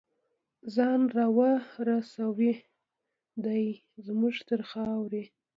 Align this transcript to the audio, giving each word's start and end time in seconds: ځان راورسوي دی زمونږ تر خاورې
ځان 0.75 1.01
راورسوي 1.17 2.53
دی 3.43 3.63
زمونږ 4.05 4.35
تر 4.49 4.61
خاورې 4.69 5.23